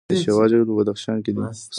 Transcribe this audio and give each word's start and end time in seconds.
د 0.09 0.11
شیوا 0.23 0.43
جهیل 0.49 0.63
په 0.69 0.73
بدخشان 0.79 1.17
کې 1.25 1.31
دی 1.35 1.41